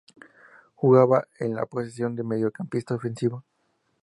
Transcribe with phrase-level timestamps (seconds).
[0.77, 3.43] Jugaba en la posición de mediocampista ofensivo.